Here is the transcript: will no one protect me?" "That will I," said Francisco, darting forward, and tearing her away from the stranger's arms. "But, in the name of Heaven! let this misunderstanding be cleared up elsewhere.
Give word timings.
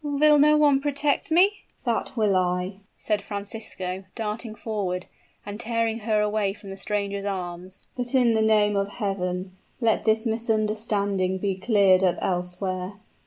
will 0.03 0.39
no 0.39 0.57
one 0.57 0.81
protect 0.81 1.29
me?" 1.29 1.59
"That 1.83 2.17
will 2.17 2.35
I," 2.35 2.79
said 2.97 3.21
Francisco, 3.21 4.03
darting 4.15 4.55
forward, 4.55 5.05
and 5.45 5.59
tearing 5.59 5.99
her 5.99 6.19
away 6.19 6.53
from 6.53 6.71
the 6.71 6.75
stranger's 6.77 7.23
arms. 7.23 7.85
"But, 7.95 8.15
in 8.15 8.33
the 8.33 8.41
name 8.41 8.75
of 8.75 8.87
Heaven! 8.93 9.55
let 9.79 10.03
this 10.05 10.25
misunderstanding 10.25 11.37
be 11.37 11.55
cleared 11.55 12.03
up 12.03 12.17
elsewhere. 12.19 12.93